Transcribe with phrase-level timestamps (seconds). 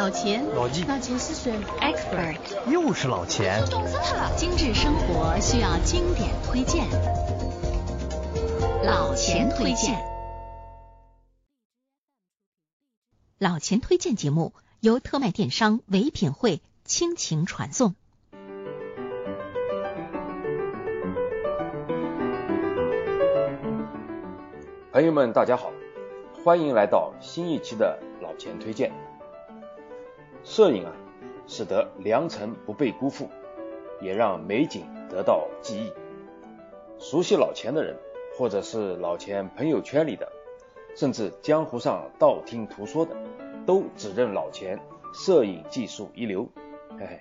[0.00, 2.38] 老钱，老纪，老钱是谁？Expert，
[2.70, 3.62] 又是老钱。
[3.66, 4.34] 冻死他了！
[4.34, 6.86] 精致生活需要经典推荐，
[8.82, 10.02] 老钱推荐。
[13.38, 17.94] 老钱推荐节目由特卖电商唯品会倾情传送。
[24.92, 25.70] 朋友们，大家好，
[26.42, 28.90] 欢迎来到新一期的老钱推荐。
[30.50, 30.90] 摄影啊，
[31.46, 33.28] 使得良辰不被辜负，
[34.00, 35.92] 也让美景得到记忆。
[36.98, 37.96] 熟悉老钱的人，
[38.36, 40.28] 或者是老钱朋友圈里的，
[40.96, 43.14] 甚至江湖上道听途说的，
[43.64, 44.76] 都指认老钱
[45.14, 46.48] 摄影技术一流。
[46.98, 47.20] 嘿嘿，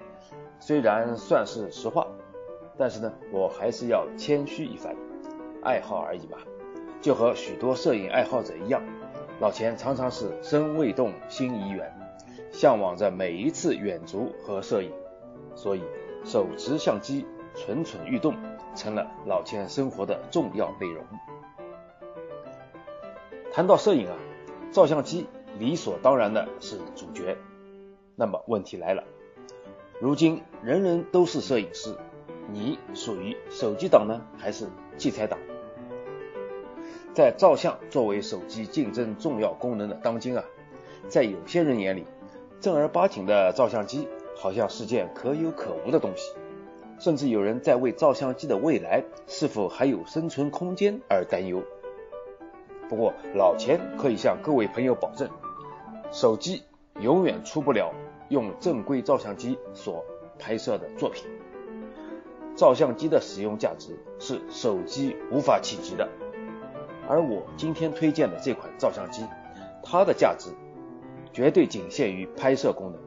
[0.59, 2.07] 虽然算是实话，
[2.79, 4.95] 但是呢，我还是要谦虚一番，
[5.61, 6.39] 爱好而已嘛。
[6.99, 8.81] 就和许多摄影爱好者一样，
[9.39, 11.93] 老钱常常是身未动，心已远，
[12.51, 14.91] 向往着每一次远足和摄影，
[15.55, 15.81] 所以
[16.23, 18.35] 手持相机蠢蠢欲动
[18.75, 21.03] 成了老钱生活的重要内容。
[23.51, 24.17] 谈到摄影啊，
[24.71, 27.37] 照相机理所当然的是主角。
[28.15, 29.03] 那么问题来了，
[29.99, 31.95] 如今人人都是摄影师，
[32.51, 35.39] 你属于手机党呢，还是器材党？
[37.13, 40.43] 在照相作为手机竞争重要功能的当今啊，
[41.07, 42.05] 在有些人眼里，
[42.61, 46.33] 正儿八经的照相机好像是件可有可无的东西，
[46.99, 51.63] 甚至有人在为照相机的未来是否还有生存空间而担忧。
[52.89, 55.29] 不过老钱可以向各位朋友保证，
[56.11, 56.63] 手机
[56.99, 57.93] 永远出不了
[58.27, 60.03] 用正规照相机所
[60.37, 61.23] 拍摄的作品。
[62.57, 66.09] 照相机的使用价值是手机无法企及的。
[67.07, 69.23] 而我今天推荐的这款照相机，
[69.81, 70.49] 它的价值
[71.31, 72.99] 绝对仅限于拍摄功能。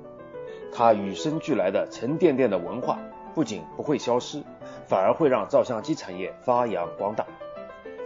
[0.73, 2.98] 它与生俱来的沉甸甸的文化
[3.34, 4.42] 不仅不会消失，
[4.87, 7.27] 反而会让照相机产业发扬光大。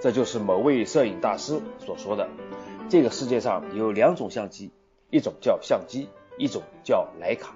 [0.00, 2.28] 这就是某位摄影大师所说的
[2.88, 4.71] ：“这个世界上有两种相机，
[5.10, 7.55] 一种叫相机，一种叫徕卡。”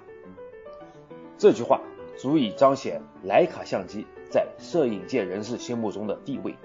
[1.37, 1.81] 这句话
[2.17, 6.55] 足以彰显徕卡相机在摄影界人士心目中的地位。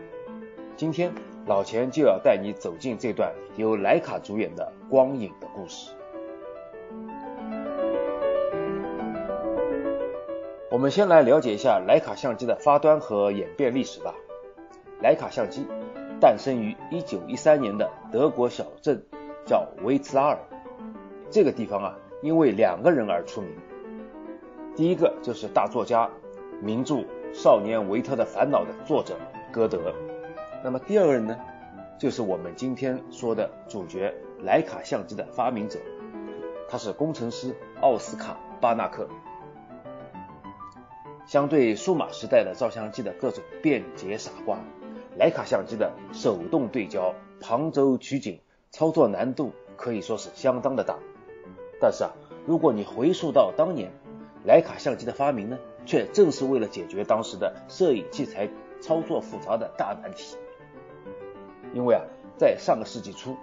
[0.77, 1.13] 今天。
[1.47, 5.93] 老钱就要带你走进这段由徕卡主演的光影的故事。
[10.73, 14.13] 我们先来了解一下徕卡相机的发端和演变历史吧。
[15.01, 15.65] 徕卡相机
[16.21, 19.01] 诞生于1913年的德国小镇，
[19.45, 20.39] 叫维茨拉尔。
[21.31, 23.51] 这个地方啊，因为两个人而出名。
[24.75, 26.11] 第一个就是大作家、
[26.61, 26.95] 名著
[27.33, 29.15] 《少年维特的烦恼》的作者
[29.53, 29.95] 歌德。
[30.67, 31.39] 那么第二个人呢，
[31.97, 34.13] 就是我们今天说的主角
[34.45, 35.79] 徕卡相机的发明者，
[36.69, 39.09] 他是工程师奥斯卡巴纳克。
[41.25, 44.59] 相对数码时代的照相机的各种便捷傻瓜，
[45.17, 48.41] 徕卡相机的手动对焦、旁轴取景，
[48.73, 50.99] 操作难度可以说是相当的大。
[51.81, 52.11] 但是啊，
[52.45, 53.93] 如果你回溯到当年，
[54.45, 58.49] 徕卡相机的发明呢，却正是为了解决当时的摄影器材
[58.81, 60.37] 操作复杂的大难题。
[61.75, 62.03] 因为啊，
[62.37, 63.37] 在上个世纪初，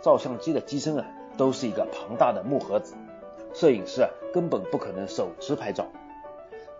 [0.00, 2.94] 照相机的机身啊都是一个庞大的木盒子，
[3.52, 5.86] 摄影师啊根本不可能手持拍照。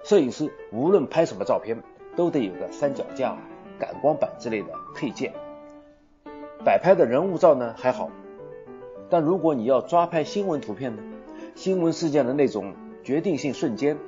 [0.02, 1.82] 摄影师无论拍什么照片，
[2.14, 3.36] 都得有个三脚架、
[3.78, 5.32] 感光板之类的配件。
[6.64, 8.10] 摆拍的人物照呢还好，
[9.10, 11.02] 但如果你要抓拍新闻图片呢，
[11.54, 13.98] 新闻事件的那种决定性瞬间，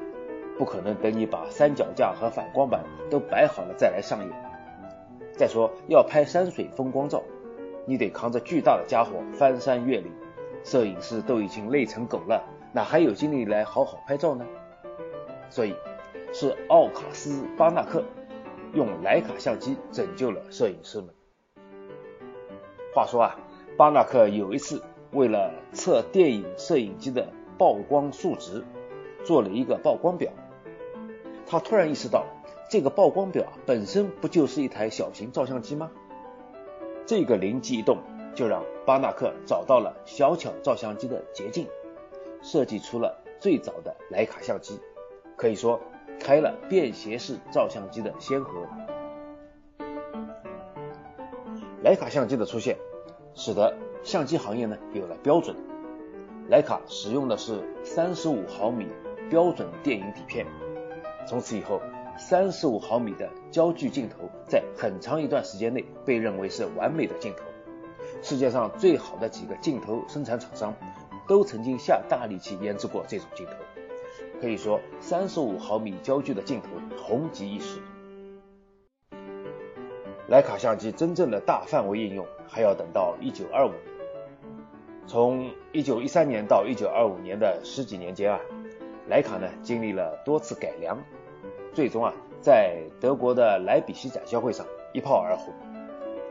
[0.58, 4.45] 不可能等你把三脚架和反光板都摆好了再来上演。
[5.36, 7.22] 再说要拍山水风光照，
[7.84, 10.10] 你得扛着巨大的家伙翻山越岭，
[10.64, 12.42] 摄影师都已经累成狗了，
[12.72, 14.46] 哪还有精力来好好拍照呢？
[15.50, 15.74] 所以
[16.32, 18.02] 是奥卡斯巴纳克
[18.72, 21.10] 用徕卡相机拯救了摄影师们。
[22.94, 23.36] 话说啊，
[23.76, 24.82] 巴纳克有一次
[25.12, 28.64] 为了测电影摄影机的曝光数值，
[29.22, 30.32] 做了一个曝光表，
[31.46, 32.24] 他突然意识到。
[32.68, 35.88] 这个曝光表本身不就是一台小型照相机吗？
[37.06, 37.98] 这个灵机一动，
[38.34, 41.68] 就让巴纳克找到了小巧照相机的捷径，
[42.42, 44.80] 设计出了最早的徕卡相机，
[45.36, 45.80] 可以说
[46.18, 48.66] 开了便携式照相机的先河。
[51.84, 52.76] 徕卡相机的出现，
[53.34, 55.54] 使得相机行业呢有了标准。
[56.50, 58.88] 徕卡使用的是三十五毫米
[59.30, 60.44] 标准电影底片，
[61.28, 61.80] 从此以后。
[62.18, 67.44] 三十五毫米的焦距镜头，在很长一段时间内被认为是完美的镜头。
[68.22, 70.74] 世界上最好的几个镜头生产厂商，
[71.28, 73.52] 都曾经下大力气研制过这种镜头，
[74.40, 77.80] 可以说三十五毫米焦距的镜头红极一时。
[80.28, 83.80] 徕卡相机真正的大范围应用还要等到一九二五年。
[85.06, 88.40] 从一九一三年到一九二五年的十几年间啊，
[89.08, 90.98] 徕卡呢经历了多次改良，
[91.76, 94.64] 最终啊在德国的莱比锡展销会上
[94.94, 95.52] 一炮而红。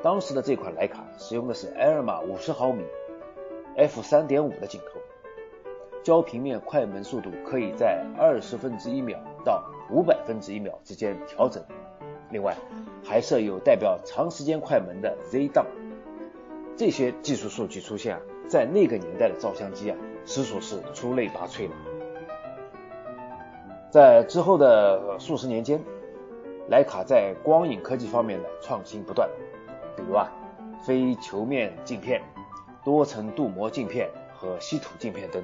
[0.02, 2.84] 当时的这款徕卡使用的是埃尔玛五十毫米
[3.78, 5.00] f 三点五的镜头，
[6.02, 11.64] 焦平面快门速度可以在二十分之一秒到五百分之一秒之间调整。
[12.32, 12.58] 另外，
[13.04, 15.68] 还设有代表长时间快门的 Z 档。
[16.76, 21.76] 这些技术数据出现啊，在那个年代的照相机啊，实属是出类拔萃了。
[23.96, 25.82] 在之后的数十年间，
[26.70, 29.30] 徕卡在光影科技方面的创新不断，
[29.96, 30.30] 比如啊，
[30.86, 32.22] 非球面镜片、
[32.84, 35.42] 多层镀膜镜片和稀土镜片等。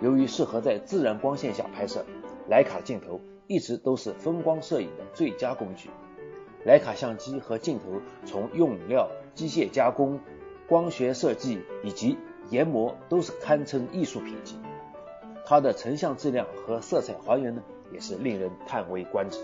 [0.00, 2.04] 由于适合在自然光线下拍摄，
[2.50, 3.20] 徕卡镜头。
[3.46, 5.90] 一直都是风光摄影的最佳工具。
[6.66, 10.18] 徕卡相机和镜头从用料、机械加工、
[10.68, 12.16] 光学设计以及
[12.48, 14.59] 研磨都是堪称艺术品级。
[15.50, 17.60] 它的成像质量和色彩还原呢，
[17.92, 19.40] 也是令人叹为观止。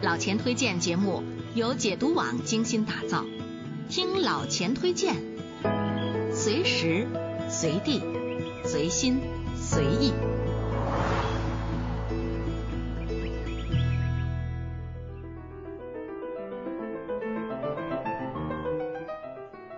[0.00, 1.22] 老钱推荐节目
[1.54, 3.22] 由解读网精心打造，
[3.90, 5.16] 听老钱推荐，
[6.32, 7.06] 随时
[7.50, 8.02] 随地。
[8.64, 9.20] 随心
[9.56, 10.10] 随意，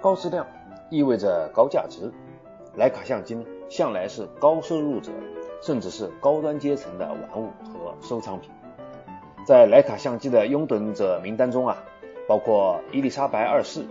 [0.01, 0.47] 高质量
[0.91, 2.13] 意味着高价值。
[2.77, 5.11] 徕卡相机呢，向来是高收入者，
[5.63, 8.51] 甚至是高端阶层的玩物和收藏品。
[9.47, 11.83] 在徕卡相机的拥趸者名单中啊，
[12.29, 13.87] 包括伊丽莎白二世、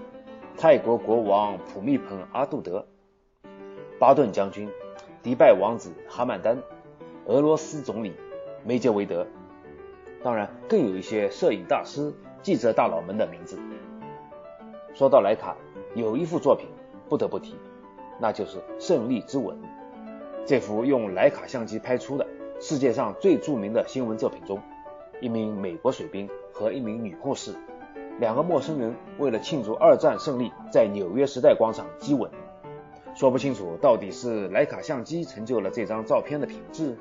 [0.57, 2.85] 泰国国王普密蓬阿杜德、
[3.99, 4.69] 巴顿将军。
[5.23, 6.61] 迪拜王子哈曼丹，
[7.25, 8.13] 俄罗斯总理
[8.63, 9.25] 梅杰维德，
[10.21, 12.13] 当然更有一些摄影大师、
[12.43, 13.57] 记者大佬们的名字。
[14.93, 15.57] 说到徕卡，
[15.95, 16.67] 有一幅作品
[17.09, 17.55] 不得不提，
[18.19, 19.55] 那就是《胜利之吻》。
[20.45, 22.27] 这幅用徕卡相机拍出的
[22.59, 24.61] 世界上最著名的新闻作品中，
[25.19, 27.53] 一名美国水兵和一名女护士，
[28.19, 32.29] 两个陌生人为了庆祝二战胜利，在纽约时代广场激吻。
[33.15, 36.97] 说不清楚到底是徕卡相机成就了这张照片的品质，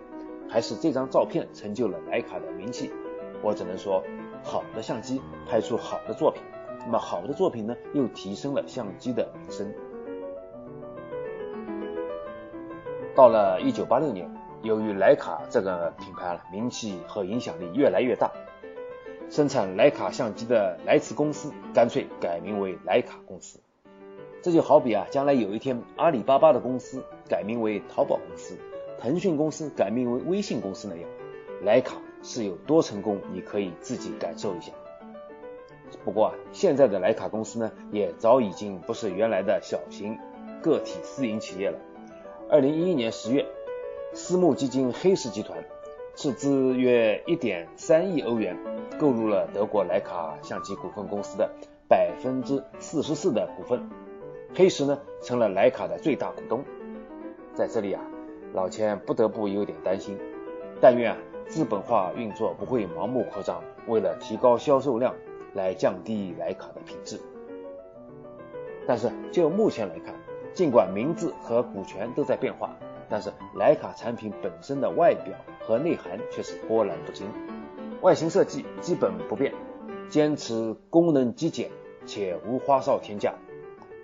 [0.49, 2.91] 还是这张照片成就了徕卡的名气。
[3.43, 4.03] 我只能说，
[4.43, 6.43] 好的相机拍出好的作品，
[6.87, 9.71] 那么好的作品呢，又提升了相机的名声。
[13.15, 14.29] 到了一九八六年，
[14.63, 18.33] 由于徕卡这个品牌名气和影响力越来越大，
[19.31, 23.61] 生产徕卡相机的莱茨公司干脆改名为徕卡公司。
[24.43, 28.59] 这就好比啊，将来有一天阿里巴巴的公司改名为淘宝公司，
[28.99, 31.09] 腾讯公司改名为微信公司那样，
[31.65, 31.95] 徕卡
[32.25, 34.73] 是有多成功，你可以自己感受一下。
[36.05, 40.19] 不过啊，现在的徕卡公司呢，也早已经不是原来的小型
[40.61, 41.79] 个体私营企业了。
[42.55, 43.45] 二零一一年十月，
[44.13, 45.59] 私募基金黑石集团
[46.15, 48.57] 斥资约一点三亿欧元，
[48.97, 51.51] 购入了德国徕卡相机股份公司的
[51.89, 53.91] 百分之四十四的股份。
[54.55, 56.63] 黑石呢成了徕卡的最大股东，
[57.55, 58.01] 在这里啊，
[58.53, 60.17] 老钱不得不有点担心，
[60.81, 61.19] 但愿啊
[61.49, 65.13] 资本化运作不会盲目扩张，为了提高销售量
[65.55, 67.19] 来降低徕卡的品质。
[68.87, 70.15] 但是就目前来看，
[70.55, 72.77] 尽管名字和股权都在变化，
[73.09, 75.35] 但是徕卡产品本身的外表
[75.67, 77.27] 和内涵却是波澜不惊，
[78.03, 79.53] 外形设计基本不变，
[80.09, 81.71] 坚持功能极简
[82.07, 83.35] 且无花哨添加。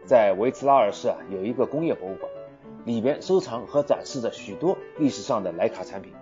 [0.04, 2.28] 在维茨拉尔市啊，有一个工业博物馆，
[2.85, 6.12] 里边收藏和展示着许多历史上的徕卡产品。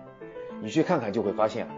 [0.61, 1.73] 你去看看就会发现啊，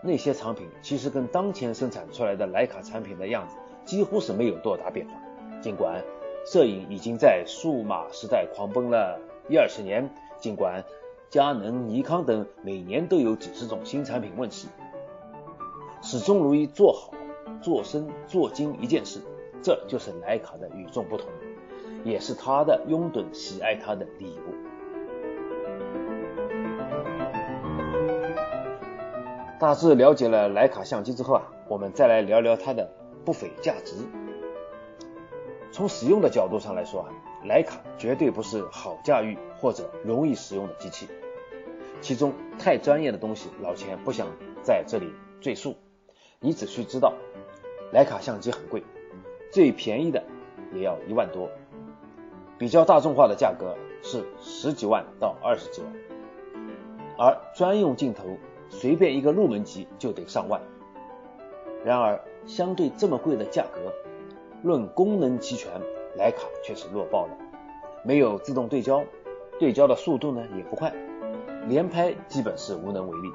[0.00, 5.14] 那些藏品其实跟当前生产出来的徕卡产品的样子几乎是没有多大变化。
[5.60, 6.04] 尽管
[6.46, 10.84] 摄影已经在数码时代狂奔了一二十年，尽管
[11.28, 14.68] 佳能、尼康等每年都有几十种新产品问世，
[16.00, 17.12] 始终如一做好、
[17.60, 19.20] 做深、做精一件事，
[19.60, 21.26] 这就是徕卡的与众不同。
[22.04, 24.42] 也是他的拥趸喜爱他的理由。
[29.58, 32.88] 大致了解了徕卡相机之后啊，我们再来聊聊它的
[33.24, 33.96] 不菲价值。
[35.76, 37.12] 从使用的角度上来说啊，
[37.44, 41.06] 徕卡绝对不是好驾驭或者容易使用的机器，
[42.00, 44.26] 其中太专业的东西老钱不想
[44.62, 45.76] 在这里赘述。
[46.40, 47.12] 你只需知道，
[47.92, 48.82] 徕卡相机很贵，
[49.52, 50.24] 最便宜的。
[50.72, 51.50] 也要一万多。
[52.56, 55.92] 比较大众化的价格是十几万到二十几万，
[57.18, 58.38] 而专用镜头
[58.70, 60.58] 随便一个入门级就得上万。
[61.84, 63.92] 然而，相对这么贵的价格，
[64.62, 65.70] 论功能齐全，
[66.18, 67.36] 徕卡却是弱爆了。
[68.04, 69.04] 没有自动对焦，
[69.58, 70.92] 对焦的速度呢也不快，
[71.68, 73.28] 连拍基本是无能为力，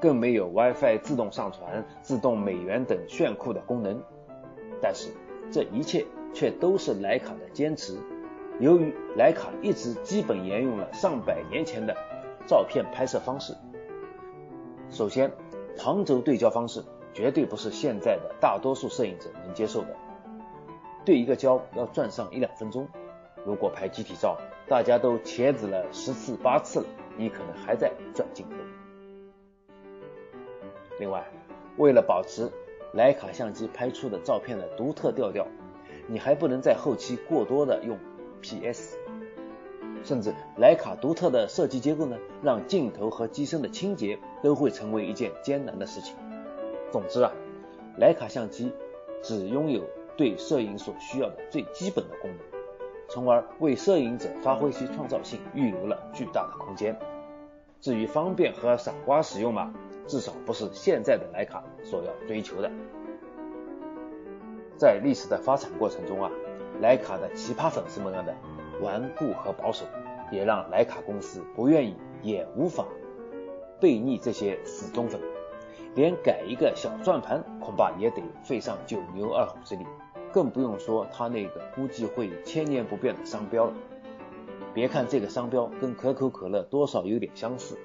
[0.00, 4.02] 更没有 WiFi 自动上传、自动美颜等炫酷的功能。
[4.80, 5.10] 但是
[5.50, 7.96] 这一切却都是徕卡的坚持。
[8.60, 11.96] 由于徕卡一直基本沿用了上百年前的
[12.46, 13.54] 照片拍摄方式，
[14.90, 15.32] 首先，
[15.76, 16.82] 旁轴对焦方式。
[17.14, 19.88] 绝对不是现在的大多数摄影者能接受的。
[21.04, 22.88] 对一个焦要转上一两分钟，
[23.44, 28.56] 如果拍集体照，大家都茄子了十次八次了，你可能还在转镜头。
[31.00, 31.24] 另外，
[31.76, 32.48] 为了保持
[32.94, 35.46] 徕卡相机拍出的照片的独特调调，
[36.06, 37.98] 你还不能在后期过多的用
[38.40, 38.98] PS。
[40.04, 46.16] 甚至徕卡独特的设计结构呢，让镜头和机身的清洁都会成为一件艰难的事情。
[46.90, 47.32] 总之啊，
[47.98, 48.72] 徕卡相机
[49.22, 49.82] 只拥有
[50.16, 52.38] 对摄影所需要的最基本的功能，
[53.08, 56.96] 从而为摄影者发挥其创造性预留了巨大的空间。
[57.80, 59.74] 至于方便和傻瓜使用嘛，
[60.06, 62.70] 至少不是现在的徕卡所要追求的。
[64.76, 66.30] 在历史的发展过程中啊，
[66.80, 68.34] 徕卡的奇葩粉丝们的
[68.80, 69.84] 顽固和保守，
[70.30, 72.84] 也让徕卡公司不愿意也无法
[73.80, 75.20] 背逆这些死忠粉。
[75.94, 79.84] 连改一个小转盘，恐怕也得费上九牛二虎之力，
[80.32, 83.74] 更不用说它那个估计会千年不变的商标了。
[84.72, 87.78] 别看这个商标跟可口可乐多少有点相似，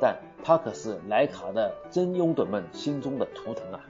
[0.00, 3.80] 但它可是徕卡的真拥趸们心中的图腾啊！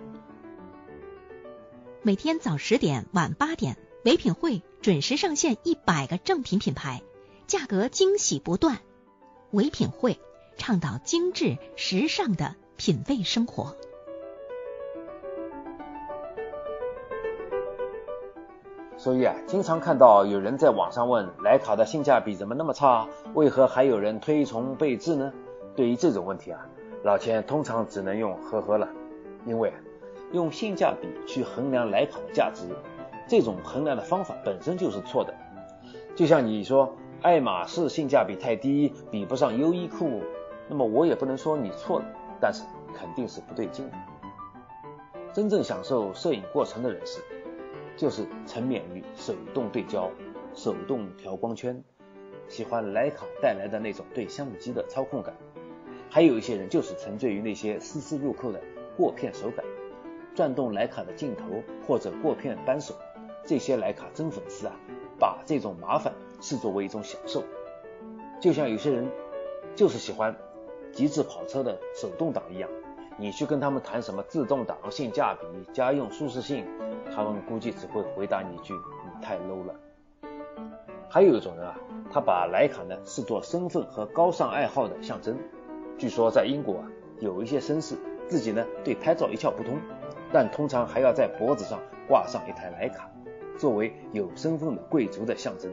[2.02, 7.00] 每天早十点晚八点，唯品会准时上线一百个正品品牌，
[7.46, 8.80] 价格惊喜不断。
[9.52, 10.18] 唯品会
[10.58, 12.56] 倡导精致时尚的。
[12.84, 13.72] 品味生活。
[18.96, 23.06] 所以啊，经常看到有人在网上问徕卡的性价比怎么那么差？
[23.34, 25.32] 为何还有人推崇备至呢？
[25.76, 26.66] 对于这种问题啊，
[27.04, 28.88] 老钱通常只能用呵呵了，
[29.46, 29.72] 因为
[30.32, 32.66] 用性价比去衡量徕卡的价值，
[33.28, 35.32] 这种衡量的方法本身就是错的。
[36.16, 40.20] 就像你说爱马仕性价比太低，比不上优衣库，
[40.68, 42.06] 那么我也不能说你错了。
[42.42, 43.96] 但是肯定是不对劲的。
[45.32, 47.20] 真正享受摄影过程的人士，
[47.96, 50.11] 就是沉湎于手动对焦、
[50.52, 51.80] 手动调光圈，
[52.49, 55.32] 喜欢徕卡带来的那种对相机的操控感。
[56.11, 58.61] 还有一些人就是沉醉于那些丝丝入扣的
[58.96, 59.64] 过片手感，
[60.34, 61.44] 转动徕卡的镜头
[61.87, 62.92] 或者过片扳手。
[63.46, 64.75] 这些徕卡真粉丝啊，
[65.16, 67.44] 把这种麻烦视作为一种享受。
[68.40, 69.08] 就像有些人
[69.76, 70.37] 就是喜欢。
[70.92, 72.68] 极致跑车的手动挡一样，
[73.16, 76.66] 你去跟他们谈什么自动挡性价比、家用舒适性，
[77.14, 79.75] 他们估计只会回答你一句：“你太 low 了。”
[81.08, 81.75] 还有一种人啊，
[82.11, 85.37] 他把徕卡呢视作身份和高尚爱好的象征。
[85.99, 86.88] 据说在英国啊，
[87.20, 87.96] 有一些绅士
[88.26, 89.78] 自己呢对拍照一窍不通，
[90.32, 93.11] 但通常还要在脖子上挂上一台徕卡，
[93.58, 95.70] 作为有身份的贵族的象征。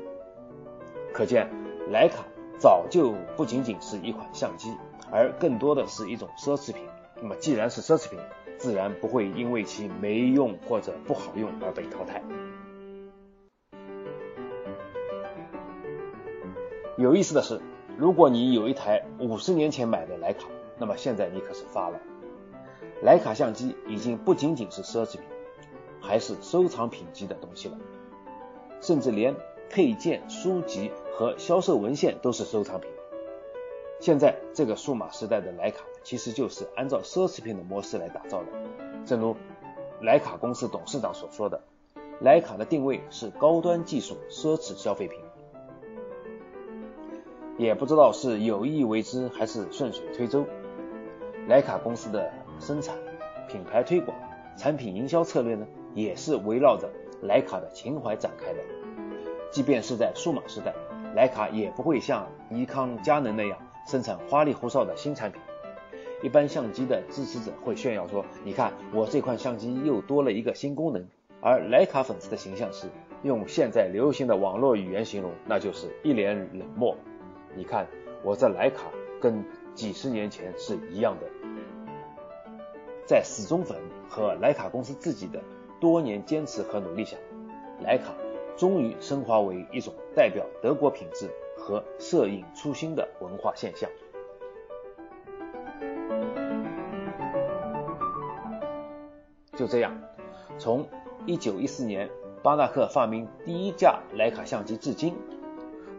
[1.14, 1.50] 可见
[1.90, 2.26] 徕卡
[2.58, 4.74] 早就不仅仅是一款相机。
[5.12, 6.84] 而更多的是一种奢侈品。
[7.22, 8.20] 那么既然是奢侈品，
[8.58, 12.22] 自然不会因为其没用或者不好用而被淘汰。
[16.98, 17.62] 有意思的是，
[17.98, 20.48] 如果你有一台五十年前买的徕卡，
[20.78, 22.00] 那么现在你可是发了。
[23.04, 25.22] 徕卡相机已经不仅仅是奢侈品，
[26.02, 27.78] 还是收藏品级的东西了，
[28.82, 29.36] 甚至连
[29.70, 32.90] 配件、书籍和销售文献都是收藏品。
[34.00, 38.48] 现在这个数码时代的徕卡，其实就是按照奢侈品的模式来打造的。
[39.06, 39.36] 正如
[40.02, 41.62] 徕卡公司董事长所说的，
[42.24, 45.20] 徕卡的定位是高端技术奢侈消费品。
[47.58, 50.46] 也不知道是有意为之还是顺水推舟，
[51.50, 52.96] 徕卡公司的生产、
[53.50, 54.18] 品牌推广、
[54.56, 56.90] 产品营销策略呢，也是围绕着
[57.22, 58.60] 徕卡的情怀展开的。
[59.52, 60.74] 即便是在数码时代，
[61.14, 63.58] 徕卡也不会像尼康、佳能那样。
[63.86, 65.42] 生产花里胡哨的新产品，
[66.22, 71.08] 一般相机的支持者会炫耀说：“你看，我这款相机又多了一个新功能。”
[71.42, 72.88] 而徕卡粉丝的形象是
[73.24, 76.96] 用现在流行的网络语言形容，那就是一脸冷漠。
[77.56, 77.88] 你看，
[78.24, 79.44] 我这徕卡跟
[79.74, 81.28] 几十年前是一样的。
[83.06, 83.78] 在死忠粉
[84.10, 85.42] 和徕卡公司自己的
[85.80, 87.16] 多年坚持和努力下，
[87.82, 88.14] 徕卡
[88.58, 93.90] 终于升华为一种代表德国品质和摄影初心的文化现象。
[99.56, 99.92] 就这样，
[100.58, 100.88] 从
[101.28, 102.10] 1914年
[102.42, 105.14] 巴纳克发明第一架徕卡相机至今，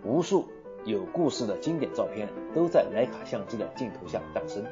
[0.03, 0.49] 无数
[0.85, 4.65] 有故事的经典照片都在徕卡相机的镜头下诞生。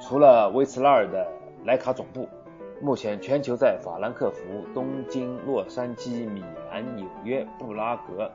[0.00, 1.30] 除了维茨拉尔的
[1.66, 2.26] 徕卡总部，
[2.80, 8.30] 目前全球在法兰克福、东京、洛杉矶、米兰、纽约、布拉格、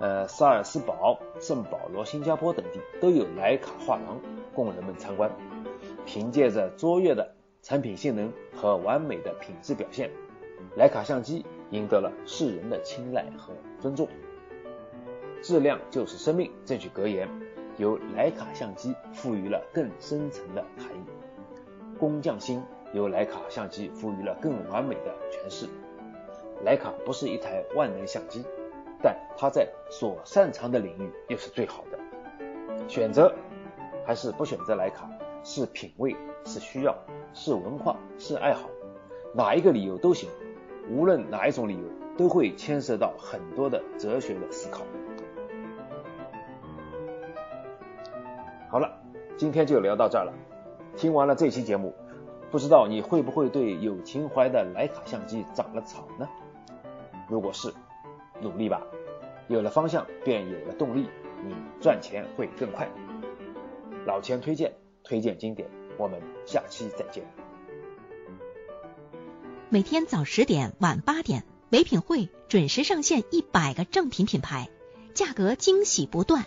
[0.00, 4.18] 呃萨尔斯堡、圣保罗、新加坡等地都有徕卡画廊
[4.54, 5.30] 供人们参观。
[6.06, 10.10] 凭借着卓越的产品性能和完美的品质表现，
[10.76, 14.08] 徕卡相机赢得了世人的青睐和尊重。
[15.42, 17.28] 质量就是生命这句格言，
[17.76, 21.04] 由徕卡相机赋予了更深层的含义。
[21.98, 22.62] 工匠心
[22.94, 25.66] 由徕卡相机赋予了更完美的诠释。
[26.64, 28.42] 徕卡不是一台万能相机，
[29.02, 31.98] 但他在所擅长的领域又是最好的。
[32.88, 33.32] 选择
[34.06, 35.08] 还是不选择徕卡，
[35.42, 36.96] 是品味，是需要。
[37.32, 38.68] 是文化，是爱好，
[39.32, 40.28] 哪一个理由都行。
[40.90, 41.84] 无论哪一种理由，
[42.18, 44.82] 都会牵涉到很多的哲学的思考。
[48.68, 48.90] 好了，
[49.36, 50.32] 今天就聊到这儿了。
[50.96, 51.94] 听完了这期节目，
[52.50, 56.28] 不知道你会不会对有情怀的徕卡相机长了草呢？
[57.28, 57.72] 如果是，
[58.40, 58.82] 努力吧，
[59.48, 61.08] 有了方向便有了动力，
[61.46, 62.88] 你赚钱会更快。
[64.06, 65.68] 老钱推荐，推荐经典。
[65.98, 67.24] 我们下期再见。
[69.68, 74.70] 每天早十点晚八点，唯品会准时上线一百个正品品牌，
[75.12, 76.46] 价格惊喜不断。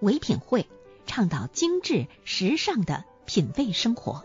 [0.00, 0.66] 唯品会
[1.06, 4.24] 倡导精致时尚的品味生活。